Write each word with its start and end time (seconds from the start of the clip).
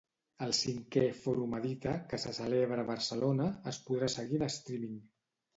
El 0.45 0.53
cinquè 0.59 1.03
Forum 1.17 1.53
Edita, 1.57 1.93
que 2.13 2.19
se 2.25 2.33
celebra 2.37 2.81
a 2.85 2.89
Barcelona, 2.89 3.51
es 3.73 3.81
podrà 3.91 4.11
seguir 4.19 4.41
en 4.45 4.49
streaming. 4.59 5.01